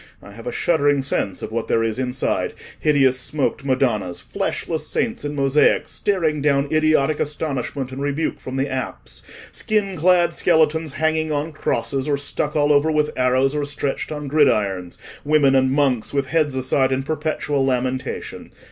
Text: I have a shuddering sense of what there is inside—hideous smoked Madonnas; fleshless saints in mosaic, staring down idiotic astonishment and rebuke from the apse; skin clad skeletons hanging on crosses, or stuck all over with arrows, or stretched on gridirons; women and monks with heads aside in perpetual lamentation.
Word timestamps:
I 0.19 0.31
have 0.31 0.47
a 0.47 0.51
shuddering 0.51 1.03
sense 1.03 1.43
of 1.43 1.51
what 1.51 1.67
there 1.67 1.83
is 1.83 1.99
inside—hideous 1.99 3.19
smoked 3.19 3.63
Madonnas; 3.63 4.19
fleshless 4.19 4.87
saints 4.87 5.23
in 5.23 5.35
mosaic, 5.35 5.87
staring 5.87 6.41
down 6.41 6.67
idiotic 6.73 7.19
astonishment 7.19 7.91
and 7.91 8.01
rebuke 8.01 8.39
from 8.39 8.55
the 8.55 8.67
apse; 8.67 9.21
skin 9.51 9.95
clad 9.95 10.33
skeletons 10.33 10.93
hanging 10.93 11.31
on 11.31 11.51
crosses, 11.53 12.07
or 12.07 12.17
stuck 12.17 12.55
all 12.55 12.73
over 12.73 12.91
with 12.91 13.11
arrows, 13.15 13.53
or 13.53 13.63
stretched 13.63 14.11
on 14.11 14.27
gridirons; 14.27 14.97
women 15.23 15.53
and 15.53 15.71
monks 15.71 16.15
with 16.15 16.29
heads 16.29 16.55
aside 16.55 16.91
in 16.91 17.03
perpetual 17.03 17.63
lamentation. 17.63 18.49